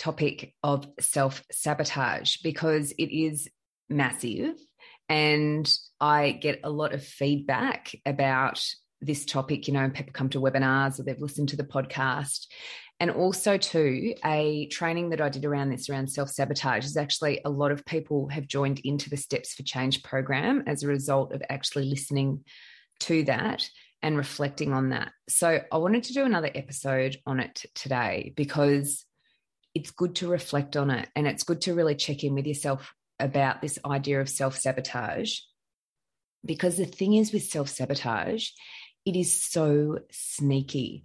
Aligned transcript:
topic 0.00 0.54
of 0.62 0.88
self 0.98 1.42
sabotage 1.52 2.38
because 2.38 2.92
it 2.92 3.14
is 3.14 3.48
massive. 3.90 4.56
And 5.08 5.70
I 6.00 6.30
get 6.30 6.60
a 6.64 6.70
lot 6.70 6.94
of 6.94 7.04
feedback 7.04 7.94
about 8.06 8.64
this 9.02 9.26
topic. 9.26 9.68
You 9.68 9.74
know, 9.74 9.90
people 9.90 10.12
come 10.12 10.30
to 10.30 10.40
webinars 10.40 10.98
or 10.98 11.02
they've 11.02 11.20
listened 11.20 11.50
to 11.50 11.56
the 11.56 11.64
podcast. 11.64 12.46
And 12.98 13.10
also, 13.10 13.56
too, 13.56 14.14
a 14.24 14.68
training 14.68 15.10
that 15.10 15.20
I 15.20 15.28
did 15.28 15.44
around 15.44 15.70
this, 15.70 15.88
around 15.90 16.08
self 16.08 16.30
sabotage, 16.30 16.84
is 16.84 16.96
actually 16.96 17.40
a 17.44 17.50
lot 17.50 17.70
of 17.70 17.84
people 17.84 18.28
have 18.28 18.46
joined 18.46 18.80
into 18.80 19.10
the 19.10 19.16
Steps 19.16 19.52
for 19.52 19.62
Change 19.62 20.02
program 20.02 20.64
as 20.66 20.82
a 20.82 20.88
result 20.88 21.32
of 21.32 21.42
actually 21.50 21.86
listening 21.86 22.44
to 23.00 23.24
that 23.24 23.68
and 24.02 24.16
reflecting 24.16 24.72
on 24.72 24.90
that. 24.90 25.12
So 25.28 25.60
I 25.70 25.76
wanted 25.76 26.04
to 26.04 26.14
do 26.14 26.24
another 26.24 26.50
episode 26.54 27.18
on 27.26 27.40
it 27.40 27.64
today 27.74 28.32
because 28.34 29.04
it's 29.74 29.90
good 29.90 30.16
to 30.16 30.28
reflect 30.28 30.76
on 30.76 30.90
it 30.90 31.08
and 31.14 31.26
it's 31.26 31.44
good 31.44 31.60
to 31.62 31.74
really 31.74 31.94
check 31.94 32.24
in 32.24 32.34
with 32.34 32.46
yourself 32.46 32.92
about 33.18 33.60
this 33.60 33.78
idea 33.84 34.20
of 34.20 34.28
self 34.28 34.56
sabotage. 34.56 35.38
Because 36.44 36.76
the 36.76 36.86
thing 36.86 37.14
is 37.14 37.32
with 37.32 37.44
self 37.44 37.68
sabotage, 37.68 38.48
it 39.04 39.16
is 39.16 39.42
so 39.42 39.98
sneaky. 40.10 41.04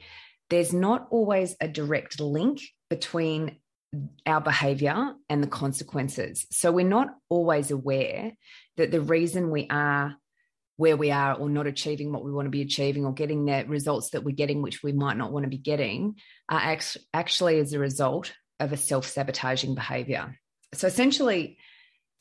There's 0.49 0.73
not 0.73 1.07
always 1.11 1.55
a 1.59 1.67
direct 1.67 2.19
link 2.19 2.61
between 2.89 3.57
our 4.25 4.41
behavior 4.41 5.13
and 5.29 5.41
the 5.41 5.47
consequences. 5.47 6.45
So 6.51 6.71
we're 6.71 6.87
not 6.87 7.09
always 7.29 7.71
aware 7.71 8.33
that 8.77 8.91
the 8.91 9.01
reason 9.01 9.51
we 9.51 9.67
are 9.69 10.15
where 10.77 10.97
we 10.97 11.09
are 11.09 11.35
or 11.35 11.49
not 11.49 11.67
achieving 11.67 12.11
what 12.11 12.25
we 12.25 12.31
want 12.31 12.47
to 12.47 12.51
be 12.51 12.61
achieving 12.61 13.05
or 13.05 13.13
getting 13.13 13.45
the 13.45 13.63
results 13.65 14.09
that 14.09 14.23
we're 14.23 14.35
getting, 14.35 14.61
which 14.61 14.83
we 14.83 14.91
might 14.91 15.15
not 15.15 15.31
want 15.31 15.43
to 15.43 15.49
be 15.49 15.57
getting, 15.57 16.15
are 16.49 16.77
actually 17.13 17.59
as 17.59 17.71
a 17.71 17.79
result 17.79 18.33
of 18.59 18.71
a 18.71 18.77
self 18.77 19.07
sabotaging 19.07 19.75
behavior. 19.75 20.39
So 20.73 20.87
essentially, 20.87 21.57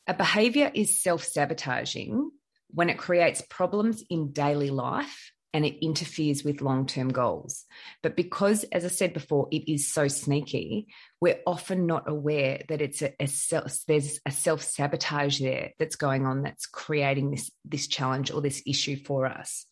a 0.07 0.13
behavior 0.13 0.71
is 0.73 1.01
self 1.01 1.23
sabotaging 1.23 2.31
when 2.69 2.89
it 2.89 2.97
creates 2.97 3.41
problems 3.49 4.03
in 4.09 4.31
daily 4.31 4.69
life 4.69 5.31
and 5.55 5.65
it 5.65 5.85
interferes 5.85 6.43
with 6.43 6.61
long 6.61 6.85
term 6.85 7.07
goals. 7.07 7.63
But 8.03 8.17
because, 8.17 8.65
as 8.65 8.83
I 8.83 8.89
said 8.89 9.13
before, 9.13 9.47
it 9.51 9.71
is 9.71 9.87
so 9.87 10.09
sneaky, 10.09 10.87
we're 11.21 11.39
often 11.47 11.85
not 11.85 12.09
aware 12.09 12.61
that 12.67 12.81
it's 12.81 13.01
a, 13.01 13.13
a 13.21 13.27
self, 13.27 13.79
there's 13.87 14.19
a 14.25 14.31
self 14.31 14.61
sabotage 14.61 15.39
there 15.39 15.71
that's 15.79 15.95
going 15.95 16.25
on 16.25 16.43
that's 16.43 16.65
creating 16.65 17.31
this, 17.31 17.51
this 17.63 17.87
challenge 17.87 18.31
or 18.31 18.41
this 18.41 18.63
issue 18.67 18.97
for 18.97 19.25
us. 19.25 19.65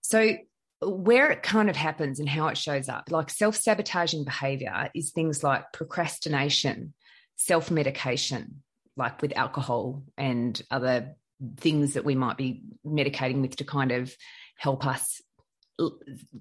So, 0.00 0.36
where 0.82 1.30
it 1.30 1.42
kind 1.42 1.68
of 1.68 1.76
happens 1.76 2.20
and 2.20 2.28
how 2.28 2.48
it 2.48 2.58
shows 2.58 2.88
up, 2.88 3.10
like 3.10 3.30
self 3.30 3.56
sabotaging 3.56 4.24
behavior, 4.24 4.90
is 4.94 5.10
things 5.10 5.42
like 5.42 5.72
procrastination, 5.72 6.94
self 7.36 7.70
medication, 7.70 8.62
like 8.96 9.20
with 9.22 9.36
alcohol 9.36 10.02
and 10.16 10.60
other 10.70 11.14
things 11.56 11.94
that 11.94 12.04
we 12.04 12.14
might 12.14 12.36
be 12.36 12.62
medicating 12.86 13.40
with 13.40 13.56
to 13.56 13.64
kind 13.64 13.92
of 13.92 14.14
help 14.56 14.86
us 14.86 15.20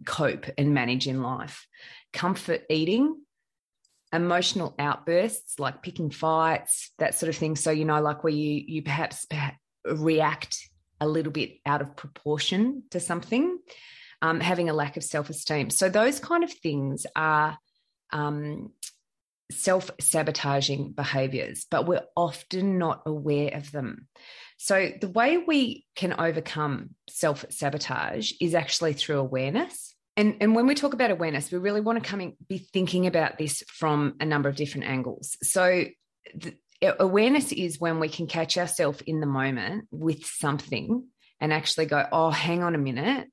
cope 0.05 0.45
and 0.57 0.73
manage 0.73 1.07
in 1.07 1.21
life. 1.21 1.67
Comfort 2.11 2.63
eating, 2.69 3.15
emotional 4.11 4.75
outbursts 4.79 5.59
like 5.59 5.81
picking 5.81 6.09
fights, 6.09 6.91
that 6.97 7.15
sort 7.15 7.29
of 7.29 7.35
thing. 7.35 7.55
So, 7.55 7.71
you 7.71 7.85
know, 7.85 8.01
like 8.01 8.23
where 8.23 8.33
you, 8.33 8.63
you 8.67 8.81
perhaps, 8.83 9.25
react 9.85 10.69
a 10.99 11.07
little 11.07 11.31
bit 11.31 11.59
out 11.65 11.81
of 11.81 11.95
proportion 11.95 12.83
to 12.91 12.99
something, 12.99 13.59
um, 14.21 14.39
having 14.39 14.69
a 14.69 14.73
lack 14.73 14.97
of 14.97 15.03
self 15.03 15.29
esteem. 15.29 15.69
So, 15.69 15.89
those 15.89 16.19
kind 16.19 16.43
of 16.43 16.51
things 16.51 17.05
are 17.15 17.57
um, 18.11 18.71
self 19.51 19.89
sabotaging 19.99 20.91
behaviors, 20.93 21.65
but 21.69 21.87
we're 21.87 22.05
often 22.15 22.77
not 22.77 23.03
aware 23.05 23.55
of 23.55 23.71
them. 23.71 24.07
So, 24.57 24.91
the 24.99 25.09
way 25.09 25.37
we 25.37 25.85
can 25.95 26.13
overcome 26.19 26.91
self 27.09 27.45
sabotage 27.49 28.33
is 28.41 28.55
actually 28.55 28.93
through 28.93 29.19
awareness. 29.19 29.95
And, 30.17 30.35
and 30.41 30.53
when 30.53 30.67
we 30.67 30.75
talk 30.75 30.93
about 30.93 31.11
awareness, 31.11 31.49
we 31.49 31.59
really 31.59 31.79
want 31.79 32.03
to 32.03 32.09
come 32.09 32.19
in, 32.19 32.35
be 32.47 32.57
thinking 32.57 33.07
about 33.07 33.37
this 33.37 33.63
from 33.67 34.15
a 34.19 34.25
number 34.25 34.49
of 34.49 34.57
different 34.57 34.87
angles. 34.87 35.37
So, 35.43 35.85
the, 36.35 36.55
awareness 36.81 37.51
is 37.51 37.79
when 37.79 37.99
we 37.99 38.09
can 38.09 38.27
catch 38.27 38.57
ourselves 38.57 39.01
in 39.05 39.19
the 39.19 39.25
moment 39.25 39.87
with 39.91 40.25
something 40.25 41.05
and 41.39 41.53
actually 41.53 41.85
go, 41.85 42.05
oh, 42.11 42.29
hang 42.29 42.63
on 42.63 42.75
a 42.75 42.77
minute. 42.77 43.27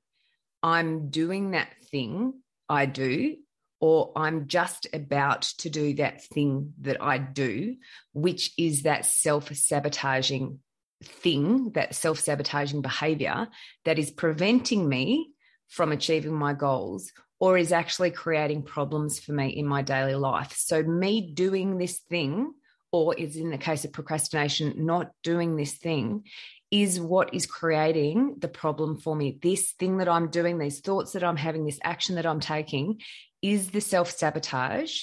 I'm 0.63 1.09
doing 1.09 1.51
that 1.51 1.69
thing 1.91 2.33
I 2.67 2.85
do, 2.85 3.37
or 3.79 4.11
I'm 4.15 4.47
just 4.47 4.87
about 4.93 5.43
to 5.59 5.69
do 5.69 5.95
that 5.95 6.23
thing 6.23 6.73
that 6.81 7.01
I 7.01 7.17
do, 7.17 7.75
which 8.13 8.51
is 8.57 8.83
that 8.83 9.05
self 9.05 9.53
sabotaging 9.53 10.59
thing, 11.03 11.71
that 11.71 11.95
self 11.95 12.19
sabotaging 12.19 12.81
behavior 12.81 13.47
that 13.85 13.99
is 13.99 14.11
preventing 14.11 14.87
me 14.87 15.31
from 15.69 15.91
achieving 15.91 16.33
my 16.33 16.53
goals 16.53 17.11
or 17.39 17.57
is 17.57 17.71
actually 17.71 18.11
creating 18.11 18.63
problems 18.63 19.19
for 19.19 19.31
me 19.31 19.49
in 19.49 19.67
my 19.67 19.81
daily 19.81 20.15
life. 20.15 20.53
So, 20.57 20.81
me 20.81 21.33
doing 21.33 21.77
this 21.77 21.99
thing, 21.99 22.53
or 22.91 23.15
is 23.15 23.35
in 23.35 23.49
the 23.49 23.57
case 23.57 23.85
of 23.85 23.93
procrastination, 23.93 24.85
not 24.85 25.11
doing 25.23 25.55
this 25.55 25.73
thing, 25.73 26.23
is 26.71 26.99
what 26.99 27.33
is 27.33 27.45
creating 27.45 28.35
the 28.39 28.47
problem 28.47 28.97
for 28.97 29.15
me. 29.15 29.39
This 29.41 29.71
thing 29.73 29.97
that 29.97 30.09
I'm 30.09 30.29
doing, 30.29 30.57
these 30.57 30.81
thoughts 30.81 31.13
that 31.13 31.23
I'm 31.23 31.37
having, 31.37 31.65
this 31.65 31.79
action 31.83 32.15
that 32.15 32.25
I'm 32.25 32.39
taking 32.39 33.01
is 33.41 33.69
the 33.71 33.81
self 33.81 34.11
sabotage 34.11 35.01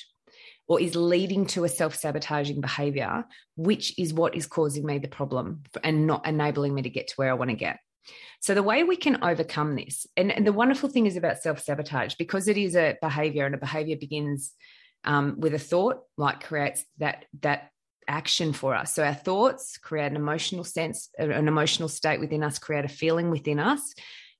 or 0.66 0.80
is 0.80 0.96
leading 0.96 1.46
to 1.46 1.64
a 1.64 1.68
self 1.68 1.94
sabotaging 1.94 2.60
behavior, 2.60 3.24
which 3.56 3.98
is 3.98 4.14
what 4.14 4.34
is 4.34 4.46
causing 4.46 4.84
me 4.84 4.98
the 4.98 5.08
problem 5.08 5.62
and 5.82 6.06
not 6.06 6.26
enabling 6.26 6.74
me 6.74 6.82
to 6.82 6.90
get 6.90 7.08
to 7.08 7.14
where 7.16 7.30
I 7.30 7.34
want 7.34 7.50
to 7.50 7.56
get. 7.56 7.78
So, 8.40 8.54
the 8.54 8.62
way 8.62 8.84
we 8.84 8.96
can 8.96 9.24
overcome 9.24 9.76
this, 9.76 10.06
and, 10.16 10.30
and 10.30 10.46
the 10.46 10.52
wonderful 10.52 10.88
thing 10.88 11.06
is 11.06 11.16
about 11.16 11.38
self 11.38 11.62
sabotage, 11.62 12.14
because 12.16 12.48
it 12.48 12.58
is 12.58 12.76
a 12.76 12.96
behavior 13.00 13.46
and 13.46 13.54
a 13.54 13.58
behavior 13.58 13.96
begins 13.96 14.52
um, 15.04 15.36
with 15.38 15.54
a 15.54 15.58
thought, 15.58 16.00
like 16.16 16.42
creates 16.42 16.84
that, 16.98 17.26
that 17.40 17.70
action 18.08 18.52
for 18.52 18.74
us. 18.74 18.94
So, 18.94 19.04
our 19.04 19.14
thoughts 19.14 19.78
create 19.78 20.06
an 20.06 20.16
emotional 20.16 20.64
sense, 20.64 21.10
uh, 21.20 21.28
an 21.28 21.48
emotional 21.48 21.88
state 21.88 22.20
within 22.20 22.42
us, 22.42 22.58
create 22.58 22.84
a 22.84 22.88
feeling 22.88 23.30
within 23.30 23.58
us. 23.58 23.94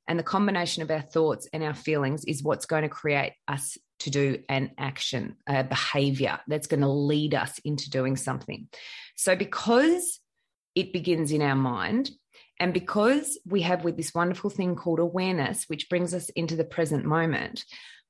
And 0.07 0.19
the 0.19 0.25
combination 0.25 0.83
of 0.83 0.91
our 0.91 1.01
thoughts 1.01 1.49
and 1.53 1.63
our 1.63 1.75
feelings 1.75 2.25
is 2.27 2.43
what's 2.43 2.67
going 2.67 2.83
to 2.83 2.89
create 2.89 3.33
us 3.49 3.79
to 4.01 4.11
do 4.11 4.39
an 4.49 4.73
action, 4.77 5.37
a 5.49 5.65
behavior 5.65 6.41
that's 6.47 6.67
going 6.67 6.83
to 6.83 6.89
lead 6.89 7.35
us 7.35 7.59
into 7.65 7.89
doing 7.89 8.17
something. 8.17 8.69
So, 9.17 9.37
because 9.37 10.21
it 10.75 10.93
begins 10.93 11.33
in 11.33 11.43
our 11.43 11.57
mind, 11.57 12.11
and 12.61 12.73
because 12.73 13.39
we 13.47 13.63
have 13.63 13.85
with 13.85 13.97
this 13.97 14.15
wonderful 14.15 14.51
thing 14.51 14.77
called 14.77 15.01
awareness, 15.01 15.65
which 15.69 15.89
brings 15.89 16.15
us 16.15 16.29
into 16.31 16.57
the 16.57 16.65
present 16.65 17.05
moment, 17.05 17.65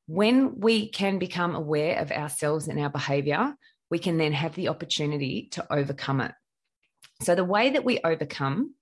when 0.07 0.61
we 0.61 0.89
can 0.89 1.19
become 1.19 1.55
aware 1.55 1.99
of 1.99 2.11
ourselves 2.11 2.69
and 2.69 2.79
our 2.79 2.91
behavior, 2.91 3.55
we 3.91 3.99
can 3.99 4.19
then 4.19 4.33
have 4.33 4.55
the 4.55 4.69
opportunity 4.69 5.49
to 5.53 5.73
overcome 5.73 6.21
it. 6.21 6.33
So, 7.23 7.35
the 7.35 7.45
way 7.45 7.71
that 7.71 7.85
we 7.85 8.01
overcome 8.03 8.75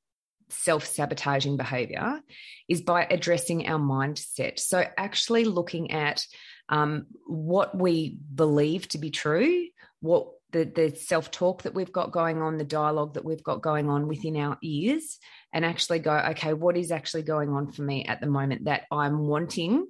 self 0.48 0.86
sabotaging 0.86 1.56
behavior 1.56 2.20
is 2.68 2.82
by 2.82 3.06
addressing 3.08 3.68
our 3.68 3.78
mindset. 3.78 4.58
So, 4.58 4.84
actually 4.96 5.44
looking 5.44 5.92
at 5.92 6.24
um, 6.68 7.06
what 7.26 7.76
we 7.76 8.18
believe 8.34 8.88
to 8.88 8.98
be 8.98 9.10
true, 9.10 9.66
what 10.00 10.28
the, 10.52 10.64
the 10.64 10.94
self 10.96 11.30
talk 11.30 11.62
that 11.62 11.74
we've 11.74 11.92
got 11.92 12.12
going 12.12 12.40
on, 12.40 12.58
the 12.58 12.64
dialogue 12.64 13.14
that 13.14 13.24
we've 13.24 13.42
got 13.42 13.62
going 13.62 13.88
on 13.88 14.06
within 14.06 14.36
our 14.36 14.58
ears, 14.62 15.18
and 15.52 15.64
actually 15.64 15.98
go, 15.98 16.14
okay, 16.30 16.52
what 16.52 16.76
is 16.76 16.92
actually 16.92 17.22
going 17.22 17.50
on 17.50 17.72
for 17.72 17.82
me 17.82 18.04
at 18.04 18.20
the 18.20 18.26
moment 18.26 18.64
that 18.64 18.82
I'm 18.90 19.26
wanting? 19.26 19.86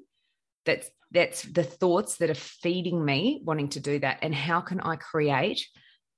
That's 0.64 0.88
that's 1.12 1.42
the 1.42 1.64
thoughts 1.64 2.16
that 2.18 2.30
are 2.30 2.34
feeding 2.34 3.04
me 3.04 3.40
wanting 3.44 3.68
to 3.70 3.80
do 3.80 3.98
that, 4.00 4.18
and 4.22 4.34
how 4.34 4.60
can 4.60 4.80
I 4.80 4.96
create 4.96 5.66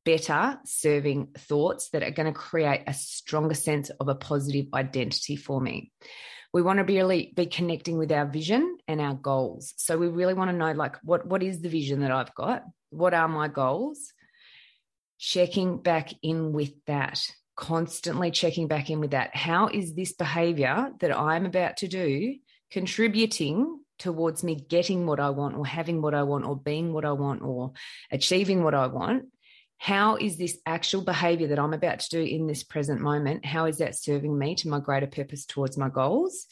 better 0.04 0.58
serving 0.66 1.28
thoughts 1.38 1.88
that 1.90 2.02
are 2.02 2.10
going 2.10 2.30
to 2.30 2.38
create 2.38 2.82
a 2.86 2.92
stronger 2.92 3.54
sense 3.54 3.88
of 3.88 4.08
a 4.08 4.14
positive 4.14 4.66
identity 4.74 5.34
for 5.34 5.58
me. 5.60 5.90
We 6.52 6.60
want 6.60 6.78
to 6.78 6.84
be 6.84 6.96
really 6.96 7.32
be 7.34 7.46
connecting 7.46 7.96
with 7.96 8.12
our 8.12 8.26
vision 8.26 8.76
and 8.86 9.00
our 9.00 9.14
goals. 9.14 9.72
So 9.78 9.96
we 9.96 10.08
really 10.08 10.34
want 10.34 10.50
to 10.50 10.56
know 10.56 10.72
like 10.72 10.96
what 11.02 11.26
what 11.26 11.42
is 11.42 11.62
the 11.62 11.70
vision 11.70 12.00
that 12.00 12.10
I've 12.10 12.34
got? 12.34 12.64
What 12.90 13.14
are 13.14 13.28
my 13.28 13.48
goals? 13.48 14.12
checking 15.18 15.78
back 15.78 16.12
in 16.22 16.52
with 16.52 16.72
that, 16.86 17.20
constantly 17.56 18.30
checking 18.30 18.68
back 18.68 18.90
in 18.90 19.00
with 19.00 19.12
that. 19.12 19.34
How 19.34 19.68
is 19.68 19.94
this 19.94 20.12
behavior 20.12 20.90
that 21.00 21.16
I'm 21.16 21.46
about 21.46 21.78
to 21.78 21.88
do 21.88 22.36
contributing 22.70 23.80
towards 24.04 24.44
me 24.44 24.54
getting 24.54 25.06
what 25.06 25.18
I 25.18 25.30
want 25.30 25.56
or 25.56 25.66
having 25.66 26.02
what 26.02 26.14
I 26.14 26.24
want 26.24 26.44
or 26.44 26.56
being 26.56 26.92
what 26.92 27.06
I 27.06 27.12
want 27.12 27.40
or 27.40 27.72
achieving 28.10 28.62
what 28.62 28.74
I 28.74 28.86
want? 28.86 29.24
How 29.78 30.16
is 30.16 30.36
this 30.36 30.58
actual 30.66 31.00
behavior 31.00 31.48
that 31.48 31.58
I'm 31.58 31.72
about 31.72 32.00
to 32.00 32.08
do 32.10 32.22
in 32.22 32.46
this 32.46 32.62
present 32.62 33.00
moment? 33.00 33.46
How 33.46 33.64
is 33.64 33.78
that 33.78 33.96
serving 33.96 34.38
me 34.38 34.56
to 34.56 34.68
my 34.68 34.78
greater 34.78 35.06
purpose 35.06 35.46
towards 35.46 35.78
my 35.78 35.88
goals? 35.88 36.46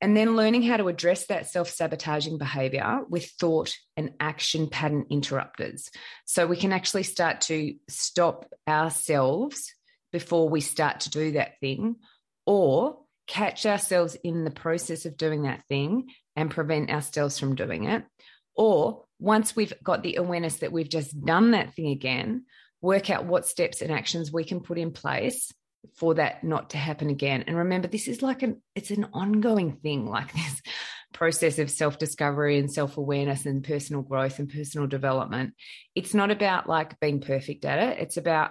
And 0.00 0.16
then 0.16 0.34
learning 0.34 0.62
how 0.62 0.78
to 0.78 0.88
address 0.88 1.26
that 1.26 1.50
self 1.50 1.68
sabotaging 1.68 2.38
behavior 2.38 3.00
with 3.06 3.26
thought 3.38 3.74
and 3.94 4.12
action 4.18 4.68
pattern 4.70 5.04
interrupters. 5.10 5.90
So 6.24 6.46
we 6.46 6.56
can 6.56 6.72
actually 6.72 7.02
start 7.02 7.42
to 7.42 7.74
stop 7.90 8.46
ourselves 8.66 9.74
before 10.10 10.48
we 10.48 10.62
start 10.62 11.00
to 11.00 11.10
do 11.10 11.32
that 11.32 11.60
thing 11.60 11.96
or 12.46 12.98
catch 13.28 13.66
ourselves 13.66 14.16
in 14.24 14.44
the 14.44 14.50
process 14.50 15.06
of 15.06 15.16
doing 15.16 15.42
that 15.42 15.62
thing 15.68 16.08
and 16.34 16.50
prevent 16.50 16.90
ourselves 16.90 17.38
from 17.38 17.54
doing 17.54 17.84
it. 17.84 18.04
Or 18.56 19.04
once 19.20 19.54
we've 19.54 19.72
got 19.82 20.02
the 20.02 20.16
awareness 20.16 20.56
that 20.56 20.72
we've 20.72 20.88
just 20.88 21.18
done 21.24 21.52
that 21.52 21.74
thing 21.74 21.90
again, 21.90 22.46
work 22.80 23.10
out 23.10 23.26
what 23.26 23.46
steps 23.46 23.82
and 23.82 23.92
actions 23.92 24.32
we 24.32 24.44
can 24.44 24.60
put 24.60 24.78
in 24.78 24.92
place 24.92 25.52
for 25.96 26.14
that 26.14 26.42
not 26.42 26.70
to 26.70 26.76
happen 26.76 27.10
again. 27.10 27.44
And 27.46 27.56
remember, 27.56 27.86
this 27.86 28.08
is 28.08 28.22
like 28.22 28.42
an 28.42 28.62
it's 28.74 28.90
an 28.90 29.08
ongoing 29.12 29.76
thing, 29.76 30.06
like 30.10 30.32
this 30.32 30.62
process 31.12 31.58
of 31.58 31.70
self-discovery 31.70 32.58
and 32.58 32.70
self-awareness 32.70 33.46
and 33.46 33.64
personal 33.64 34.02
growth 34.02 34.38
and 34.38 34.50
personal 34.50 34.86
development. 34.86 35.54
It's 35.94 36.14
not 36.14 36.30
about 36.30 36.68
like 36.68 36.98
being 37.00 37.20
perfect 37.20 37.64
at 37.64 37.78
it. 37.78 37.98
It's 38.00 38.16
about 38.16 38.50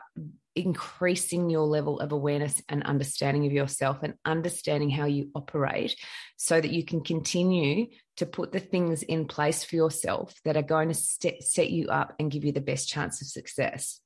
increasing 0.58 1.50
your 1.50 1.66
level 1.66 2.00
of 2.00 2.12
awareness 2.12 2.62
and 2.68 2.84
understanding 2.84 3.46
of 3.46 3.52
yourself 3.52 4.00
and 4.04 4.16
understanding 4.26 4.90
how 4.90 5.06
you 5.06 5.30
operate 5.36 5.96
so 6.36 6.60
that 6.60 6.72
you 6.72 6.84
can 6.84 7.02
continue 7.02 7.88
to 8.18 8.26
put 8.26 8.52
the 8.52 8.60
things 8.60 9.04
in 9.04 9.28
place 9.28 9.64
for 9.64 9.76
yourself 9.76 10.34
that 10.44 10.58
are 10.58 10.64
going 10.64 10.90
to 10.90 10.96
set 10.96 11.70
you 11.70 11.88
up 11.90 12.16
and 12.20 12.32
give 12.32 12.44
you 12.44 12.52
the 12.52 12.62
best 12.62 12.90
chance 12.90 13.22
of 13.22 13.28
success. 13.28 14.00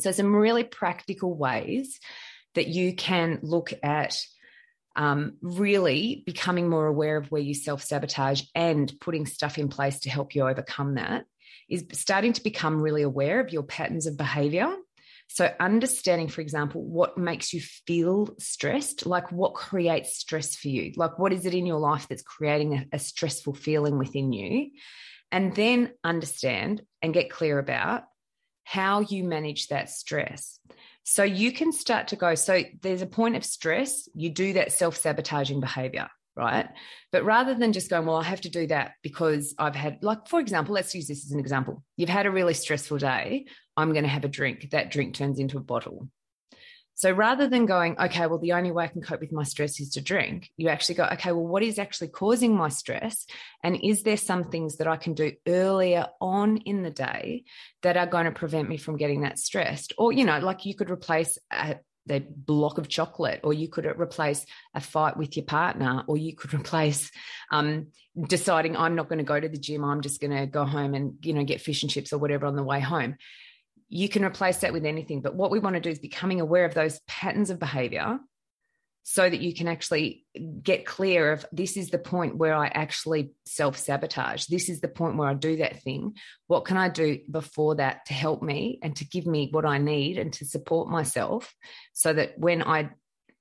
So, 0.00 0.12
some 0.12 0.34
really 0.34 0.64
practical 0.64 1.34
ways 1.34 1.98
that 2.54 2.68
you 2.68 2.94
can 2.94 3.40
look 3.42 3.72
at 3.82 4.20
um, 4.96 5.38
really 5.40 6.22
becoming 6.26 6.68
more 6.68 6.86
aware 6.86 7.16
of 7.16 7.30
where 7.30 7.42
you 7.42 7.54
self 7.54 7.82
sabotage 7.82 8.42
and 8.54 8.92
putting 9.00 9.26
stuff 9.26 9.58
in 9.58 9.68
place 9.68 10.00
to 10.00 10.10
help 10.10 10.34
you 10.34 10.46
overcome 10.46 10.94
that 10.94 11.24
is 11.68 11.86
starting 11.92 12.32
to 12.34 12.42
become 12.42 12.80
really 12.80 13.02
aware 13.02 13.40
of 13.40 13.52
your 13.52 13.62
patterns 13.62 14.06
of 14.06 14.16
behavior. 14.16 14.74
So, 15.28 15.52
understanding, 15.58 16.28
for 16.28 16.42
example, 16.42 16.84
what 16.84 17.18
makes 17.18 17.52
you 17.52 17.60
feel 17.60 18.28
stressed, 18.38 19.06
like 19.06 19.32
what 19.32 19.54
creates 19.54 20.16
stress 20.16 20.54
for 20.54 20.68
you, 20.68 20.92
like 20.96 21.18
what 21.18 21.32
is 21.32 21.44
it 21.46 21.54
in 21.54 21.66
your 21.66 21.80
life 21.80 22.06
that's 22.08 22.22
creating 22.22 22.74
a, 22.74 22.86
a 22.92 22.98
stressful 22.98 23.54
feeling 23.54 23.98
within 23.98 24.32
you, 24.32 24.70
and 25.32 25.54
then 25.54 25.92
understand 26.04 26.82
and 27.02 27.14
get 27.14 27.30
clear 27.30 27.58
about 27.58 28.04
how 28.64 29.00
you 29.00 29.24
manage 29.24 29.68
that 29.68 29.90
stress. 29.90 30.58
So 31.02 31.22
you 31.22 31.52
can 31.52 31.72
start 31.72 32.08
to 32.08 32.16
go, 32.16 32.34
so 32.34 32.62
there's 32.80 33.02
a 33.02 33.06
point 33.06 33.36
of 33.36 33.44
stress, 33.44 34.08
you 34.14 34.30
do 34.30 34.54
that 34.54 34.72
self 34.72 34.96
sabotaging 34.96 35.60
behavior, 35.60 36.08
right? 36.36 36.66
Mm-hmm. 36.66 36.74
But 37.12 37.24
rather 37.24 37.54
than 37.54 37.72
just 37.72 37.90
going, 37.90 38.06
well, 38.06 38.16
I 38.16 38.24
have 38.24 38.40
to 38.42 38.50
do 38.50 38.66
that 38.68 38.92
because 39.02 39.54
I've 39.58 39.74
had, 39.74 39.98
like, 40.02 40.28
for 40.28 40.40
example, 40.40 40.74
let's 40.74 40.94
use 40.94 41.06
this 41.06 41.24
as 41.24 41.32
an 41.32 41.40
example. 41.40 41.82
You've 41.96 42.08
had 42.08 42.26
a 42.26 42.30
really 42.30 42.54
stressful 42.54 42.98
day. 42.98 43.46
I'm 43.76 43.92
going 43.92 44.04
to 44.04 44.08
have 44.08 44.24
a 44.24 44.28
drink. 44.28 44.70
That 44.70 44.90
drink 44.90 45.14
turns 45.14 45.38
into 45.38 45.58
a 45.58 45.62
bottle. 45.62 46.08
So 46.96 47.10
rather 47.10 47.48
than 47.48 47.66
going, 47.66 47.98
okay, 47.98 48.28
well, 48.28 48.38
the 48.38 48.52
only 48.52 48.70
way 48.70 48.84
I 48.84 48.88
can 48.88 49.02
cope 49.02 49.20
with 49.20 49.32
my 49.32 49.42
stress 49.42 49.80
is 49.80 49.90
to 49.90 50.00
drink, 50.00 50.48
you 50.56 50.68
actually 50.68 50.94
go, 50.94 51.08
okay, 51.14 51.32
well, 51.32 51.46
what 51.46 51.64
is 51.64 51.80
actually 51.80 52.08
causing 52.08 52.56
my 52.56 52.68
stress? 52.68 53.26
And 53.64 53.76
is 53.82 54.04
there 54.04 54.16
some 54.16 54.44
things 54.44 54.76
that 54.76 54.86
I 54.86 54.96
can 54.96 55.14
do 55.14 55.32
earlier 55.46 56.06
on 56.20 56.58
in 56.58 56.84
the 56.84 56.92
day 56.92 57.44
that 57.82 57.96
are 57.96 58.06
going 58.06 58.26
to 58.26 58.30
prevent 58.30 58.68
me 58.68 58.76
from 58.76 58.96
getting 58.96 59.22
that 59.22 59.40
stressed? 59.40 59.92
Or, 59.98 60.12
you 60.12 60.24
know, 60.24 60.38
like 60.38 60.66
you 60.66 60.76
could 60.76 60.88
replace 60.88 61.36
a, 61.50 61.80
the 62.06 62.20
block 62.20 62.78
of 62.78 62.88
chocolate, 62.88 63.40
or 63.44 63.52
you 63.52 63.68
could 63.68 63.86
replace 63.86 64.44
a 64.74 64.80
fight 64.80 65.16
with 65.16 65.36
your 65.36 65.46
partner, 65.46 66.04
or 66.06 66.16
you 66.16 66.34
could 66.34 66.54
replace 66.60 67.10
um, 67.50 67.88
deciding 68.28 68.76
I'm 68.76 68.94
not 68.94 69.08
going 69.08 69.18
to 69.18 69.24
go 69.24 69.38
to 69.38 69.48
the 69.48 69.58
gym, 69.58 69.84
I'm 69.84 70.00
just 70.00 70.20
going 70.20 70.36
to 70.36 70.46
go 70.46 70.64
home 70.64 70.94
and 70.94 71.14
you 71.22 71.32
know 71.32 71.44
get 71.44 71.60
fish 71.60 71.82
and 71.82 71.90
chips 71.90 72.12
or 72.12 72.18
whatever 72.18 72.46
on 72.46 72.56
the 72.56 72.62
way 72.62 72.80
home 72.80 73.16
you 73.90 74.08
can 74.08 74.24
replace 74.24 74.58
that 74.58 74.72
with 74.72 74.84
anything. 74.84 75.20
But 75.20 75.36
what 75.36 75.52
we 75.52 75.60
want 75.60 75.74
to 75.74 75.80
do 75.80 75.90
is 75.90 76.00
becoming 76.00 76.40
aware 76.40 76.64
of 76.64 76.74
those 76.74 76.98
patterns 77.06 77.50
of 77.50 77.60
behavior 77.60 78.18
so 79.06 79.28
that 79.28 79.40
you 79.40 79.54
can 79.54 79.68
actually 79.68 80.24
get 80.62 80.86
clear 80.86 81.30
of 81.30 81.44
this 81.52 81.76
is 81.76 81.90
the 81.90 81.98
point 81.98 82.38
where 82.38 82.54
I 82.54 82.68
actually 82.68 83.32
self 83.44 83.76
sabotage. 83.76 84.46
This 84.46 84.70
is 84.70 84.80
the 84.80 84.88
point 84.88 85.18
where 85.18 85.28
I 85.28 85.34
do 85.34 85.56
that 85.56 85.82
thing. 85.82 86.14
What 86.46 86.64
can 86.64 86.78
I 86.78 86.88
do 86.88 87.20
before 87.30 87.76
that 87.76 88.06
to 88.06 88.14
help 88.14 88.42
me 88.42 88.78
and 88.82 88.96
to 88.96 89.04
give 89.04 89.26
me 89.26 89.50
what 89.52 89.66
I 89.66 89.76
need 89.76 90.16
and 90.16 90.32
to 90.34 90.46
support 90.46 90.88
myself 90.88 91.54
so 91.92 92.14
that 92.14 92.38
when 92.38 92.62
I 92.62 92.90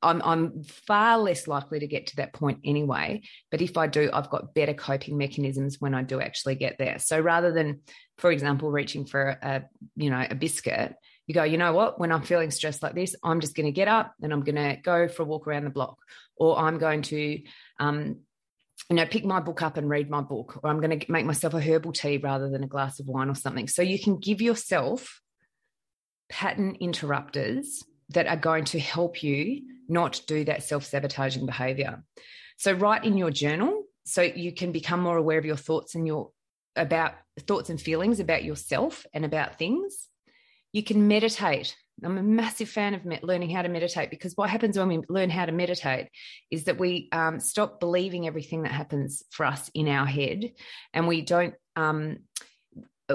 I'm, 0.01 0.21
I'm 0.25 0.63
far 0.63 1.17
less 1.17 1.47
likely 1.47 1.79
to 1.79 1.87
get 1.87 2.07
to 2.07 2.17
that 2.17 2.33
point 2.33 2.59
anyway. 2.65 3.21
But 3.49 3.61
if 3.61 3.77
I 3.77 3.87
do, 3.87 4.09
I've 4.11 4.29
got 4.29 4.53
better 4.53 4.73
coping 4.73 5.17
mechanisms 5.17 5.77
when 5.79 5.93
I 5.93 6.03
do 6.03 6.19
actually 6.19 6.55
get 6.55 6.77
there. 6.77 6.99
So 6.99 7.17
rather 7.21 7.53
than, 7.53 7.79
for 8.17 8.29
example, 8.29 8.69
reaching 8.69 9.05
for 9.05 9.37
a, 9.41 9.63
you 9.95 10.09
know, 10.09 10.27
a 10.29 10.35
biscuit, 10.35 10.95
you 11.27 11.33
go, 11.33 11.43
you 11.43 11.57
know 11.57 11.73
what? 11.73 11.99
When 11.99 12.11
I'm 12.11 12.21
feeling 12.21 12.51
stressed 12.51 12.83
like 12.83 12.95
this, 12.95 13.15
I'm 13.23 13.39
just 13.39 13.55
going 13.55 13.65
to 13.65 13.71
get 13.71 13.87
up 13.87 14.13
and 14.21 14.33
I'm 14.33 14.43
going 14.43 14.55
to 14.55 14.77
go 14.81 15.07
for 15.07 15.23
a 15.23 15.25
walk 15.25 15.47
around 15.47 15.63
the 15.63 15.69
block, 15.69 15.97
or 16.35 16.57
I'm 16.57 16.77
going 16.77 17.01
to, 17.03 17.41
um, 17.79 18.19
you 18.89 18.95
know, 18.97 19.05
pick 19.05 19.23
my 19.23 19.39
book 19.39 19.61
up 19.61 19.77
and 19.77 19.89
read 19.89 20.09
my 20.09 20.21
book, 20.21 20.59
or 20.61 20.69
I'm 20.69 20.81
going 20.81 20.99
to 20.99 21.11
make 21.11 21.25
myself 21.25 21.53
a 21.53 21.61
herbal 21.61 21.93
tea 21.93 22.17
rather 22.17 22.49
than 22.49 22.63
a 22.63 22.67
glass 22.67 22.99
of 22.99 23.07
wine 23.07 23.29
or 23.29 23.35
something. 23.35 23.67
So 23.67 23.81
you 23.81 23.99
can 23.99 24.17
give 24.17 24.41
yourself 24.41 25.21
pattern 26.29 26.77
interrupters 26.79 27.83
that 28.09 28.27
are 28.27 28.37
going 28.37 28.65
to 28.65 28.79
help 28.79 29.23
you 29.23 29.61
not 29.87 30.21
do 30.27 30.43
that 30.45 30.63
self 30.63 30.83
sabotaging 30.85 31.45
behavior. 31.45 32.03
So, 32.57 32.73
write 32.73 33.05
in 33.05 33.17
your 33.17 33.31
journal 33.31 33.83
so 34.05 34.21
you 34.21 34.53
can 34.53 34.71
become 34.71 34.99
more 34.99 35.17
aware 35.17 35.37
of 35.37 35.45
your 35.45 35.55
thoughts 35.55 35.95
and 35.95 36.05
your 36.05 36.31
about 36.75 37.13
thoughts 37.41 37.69
and 37.69 37.79
feelings 37.79 38.19
about 38.19 38.43
yourself 38.43 39.05
and 39.13 39.25
about 39.25 39.57
things. 39.57 40.07
You 40.73 40.83
can 40.83 41.07
meditate. 41.07 41.75
I'm 42.03 42.17
a 42.17 42.23
massive 42.23 42.69
fan 42.69 42.95
of 42.95 43.05
learning 43.23 43.51
how 43.51 43.61
to 43.61 43.69
meditate 43.69 44.09
because 44.09 44.33
what 44.35 44.49
happens 44.49 44.77
when 44.77 44.87
we 44.87 44.99
learn 45.07 45.29
how 45.29 45.45
to 45.45 45.51
meditate 45.51 46.09
is 46.51 46.65
that 46.65 46.79
we 46.79 47.07
um, 47.11 47.39
stop 47.39 47.79
believing 47.79 48.27
everything 48.27 48.63
that 48.63 48.71
happens 48.71 49.23
for 49.31 49.45
us 49.45 49.69
in 49.73 49.87
our 49.87 50.05
head 50.05 50.51
and 50.93 51.07
we 51.07 51.21
don't 51.21 51.53
um, 51.75 52.17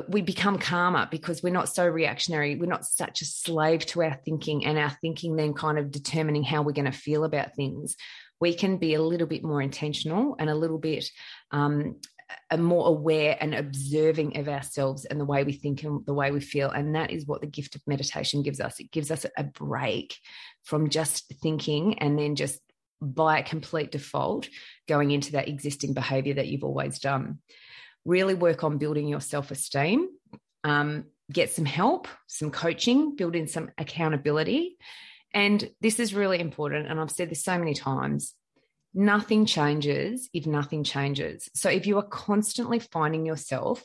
we 0.09 0.21
become 0.21 0.59
calmer 0.59 1.09
because 1.11 1.43
we're 1.43 1.53
not 1.53 1.69
so 1.69 1.87
reactionary. 1.87 2.57
We're 2.57 2.67
not 2.67 2.85
such 2.85 3.23
a 3.23 3.25
slave 3.25 3.87
to 3.87 4.03
our 4.03 4.19
thinking 4.25 4.67
and 4.67 4.79
our 4.79 4.91
thinking 5.01 5.35
then 5.37 5.55
kind 5.55 5.79
of 5.79 5.91
determining 5.91 6.45
how 6.45 6.63
we're 6.63 6.73
going 6.73 6.91
to 6.91 6.93
feel 6.93 7.25
about 7.25 7.57
things. 7.57 7.97
We 8.41 8.55
can 8.55 8.77
be 8.77 8.95
a 8.95 9.03
little 9.03 9.27
bit 9.27 9.43
more 9.43 9.63
intentional 9.63 10.37
and 10.39 10.49
a 10.49 10.55
little 10.55 10.79
bit 10.79 11.11
um, 11.51 11.97
more 12.57 12.89
aware 12.89 13.37
and 13.41 13.55
observing 13.55 14.39
of 14.39 14.49
ourselves 14.49 15.05
and 15.05 15.21
the 15.21 15.25
way 15.25 15.45
we 15.45 15.53
think 15.53 15.83
and 15.83 16.05
the 16.07 16.15
way 16.15 16.31
we 16.31 16.41
feel. 16.41 16.71
And 16.71 16.95
that 16.95 17.11
is 17.11 17.27
what 17.27 17.41
the 17.41 17.47
gift 17.47 17.75
of 17.75 17.83
meditation 17.87 18.43
gives 18.43 18.61
us. 18.61 18.81
It 18.81 18.91
gives 18.91 19.11
us 19.11 19.25
a 19.37 19.45
break 19.45 20.17
from 20.65 20.91
just 20.91 21.33
thinking 21.43 21.99
and 21.99 22.19
then 22.19 22.37
just 22.37 22.61
by 23.01 23.43
complete 23.43 23.93
default 23.93 24.49
going 24.89 25.11
into 25.11 25.33
that 25.33 25.49
existing 25.49 25.95
behavior 25.95 26.35
that 26.35 26.49
you've 26.49 26.65
always 26.65 26.99
done 26.99 27.39
really 28.09 28.35
work 28.35 28.65
on 28.65 28.79
building 28.79 29.07
your 29.07 29.21
self 29.21 29.51
esteem, 29.51 30.09
um, 30.65 31.05
get 31.31 31.53
some 31.53 31.67
help, 31.67 32.09
some 32.27 32.51
coaching, 32.51 33.15
build 33.15 33.37
in 33.37 33.47
some 33.47 33.71
accountability. 33.79 34.79
And 35.35 35.71
this 35.81 36.01
is 36.01 36.15
really 36.15 36.41
important. 36.41 36.89
And 36.89 36.99
I've 36.99 37.11
said 37.11 37.31
this 37.31 37.45
so 37.45 37.59
many 37.59 37.75
times 37.75 38.35
nothing 38.95 39.47
changes 39.47 40.29
if 40.33 40.47
nothing 40.47 40.85
changes. 40.85 41.49
So 41.55 41.71
if 41.71 41.87
you 41.87 41.99
are 41.99 42.07
constantly 42.07 42.79
finding 42.79 43.27
yourself 43.27 43.85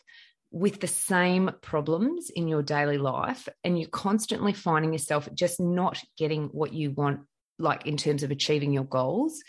with 0.51 0.79
the 0.79 0.87
same 0.87 1.51
problems 1.61 2.29
in 2.29 2.47
your 2.47 2.61
daily 2.61 2.97
life 2.97 3.49
and 3.63 3.79
you're 3.79 3.89
constantly 3.89 4.53
finding 4.53 4.93
yourself 4.93 5.27
just 5.33 5.59
not 5.59 6.01
getting 6.17 6.45
what 6.49 6.73
you 6.73 6.91
want, 6.91 7.21
like 7.59 7.85
in 7.87 7.97
terms 7.97 8.23
of 8.23 8.31
achieving 8.31 8.71
your 8.71 8.83
goals, 8.83 9.41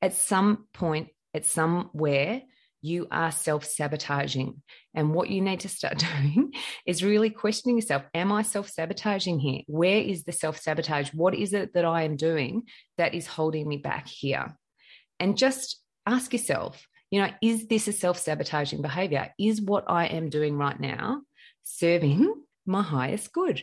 at 0.00 0.14
some 0.14 0.66
point, 0.72 1.08
at 1.34 1.46
somewhere, 1.46 2.42
you 2.82 3.06
are 3.10 3.30
self 3.30 3.64
sabotaging. 3.64 4.60
And 4.94 5.14
what 5.14 5.30
you 5.30 5.40
need 5.40 5.60
to 5.60 5.68
start 5.68 5.98
doing 6.22 6.52
is 6.84 7.04
really 7.04 7.30
questioning 7.30 7.76
yourself 7.76 8.02
Am 8.12 8.32
I 8.32 8.42
self 8.42 8.68
sabotaging 8.68 9.38
here? 9.38 9.62
Where 9.66 9.98
is 9.98 10.24
the 10.24 10.32
self 10.32 10.58
sabotage? 10.60 11.10
What 11.14 11.34
is 11.34 11.54
it 11.54 11.74
that 11.74 11.84
I 11.84 12.02
am 12.02 12.16
doing 12.16 12.64
that 12.98 13.14
is 13.14 13.26
holding 13.26 13.66
me 13.66 13.78
back 13.78 14.08
here? 14.08 14.56
And 15.22 15.38
just 15.38 15.80
ask 16.04 16.32
yourself, 16.32 16.84
you 17.12 17.22
know, 17.22 17.28
is 17.40 17.68
this 17.68 17.86
a 17.86 17.92
self 17.92 18.18
sabotaging 18.18 18.82
behavior? 18.82 19.32
Is 19.38 19.62
what 19.62 19.84
I 19.86 20.06
am 20.06 20.30
doing 20.30 20.58
right 20.58 20.78
now 20.78 21.22
serving 21.62 22.34
my 22.66 22.82
highest 22.82 23.32
good? 23.32 23.62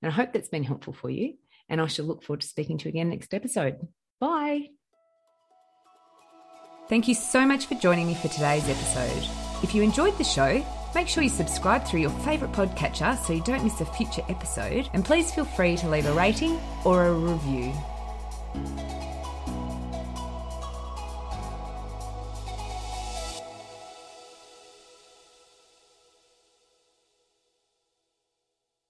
And 0.00 0.10
I 0.10 0.14
hope 0.14 0.32
that's 0.32 0.48
been 0.48 0.64
helpful 0.64 0.94
for 0.94 1.10
you. 1.10 1.34
And 1.68 1.82
I 1.82 1.86
shall 1.86 2.06
look 2.06 2.22
forward 2.22 2.40
to 2.40 2.46
speaking 2.46 2.78
to 2.78 2.84
you 2.86 2.90
again 2.90 3.10
next 3.10 3.34
episode. 3.34 3.76
Bye. 4.20 4.70
Thank 6.88 7.08
you 7.08 7.14
so 7.14 7.44
much 7.44 7.66
for 7.66 7.74
joining 7.74 8.06
me 8.06 8.14
for 8.14 8.28
today's 8.28 8.66
episode. 8.66 9.28
If 9.62 9.74
you 9.74 9.82
enjoyed 9.82 10.16
the 10.16 10.24
show, 10.24 10.64
make 10.94 11.08
sure 11.08 11.22
you 11.22 11.28
subscribe 11.28 11.84
through 11.84 12.00
your 12.00 12.10
favourite 12.20 12.54
podcatcher 12.54 13.18
so 13.22 13.34
you 13.34 13.42
don't 13.42 13.64
miss 13.64 13.82
a 13.82 13.84
future 13.84 14.22
episode. 14.30 14.88
And 14.94 15.04
please 15.04 15.34
feel 15.34 15.44
free 15.44 15.76
to 15.76 15.90
leave 15.90 16.06
a 16.06 16.12
rating 16.14 16.58
or 16.84 17.04
a 17.06 17.12
review. 17.12 17.74